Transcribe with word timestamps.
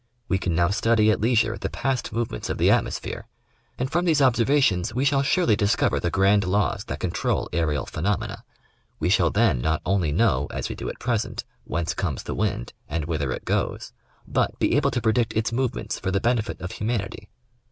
We 0.27 0.39
can 0.39 0.55
now 0.55 0.69
study 0.69 1.11
at 1.11 1.21
leisure 1.21 1.59
the 1.59 1.69
past 1.69 2.11
movements 2.11 2.49
of 2.49 2.57
the 2.57 2.69
atmos 2.69 2.99
phere, 2.99 3.27
and 3.77 3.87
from 3.91 4.03
these 4.05 4.19
observations 4.19 4.95
we 4.95 5.05
shall 5.05 5.21
surely 5.21 5.55
discover 5.55 5.99
the 5.99 6.09
grand 6.09 6.43
laws 6.43 6.85
that 6.85 6.99
control 6.99 7.47
aerial 7.53 7.85
phenomena. 7.85 8.43
We 8.99 9.09
shall 9.09 9.29
then 9.29 9.61
not 9.61 9.79
only 9.85 10.11
know, 10.11 10.47
as 10.49 10.69
we 10.69 10.75
do 10.75 10.89
at 10.89 10.97
present, 10.99 11.43
whence 11.65 11.93
comes 11.93 12.23
the 12.23 12.33
wind 12.33 12.73
and 12.89 13.05
whither 13.05 13.31
it 13.31 13.45
goes, 13.45 13.93
but 14.27 14.57
be 14.57 14.75
able 14.75 14.89
to 14.89 15.01
predict 15.03 15.33
its 15.33 15.51
movements 15.51 15.99
for 15.99 16.09
the 16.09 16.19
benefit 16.19 16.59
of 16.61 16.71
humanity. 16.71 17.29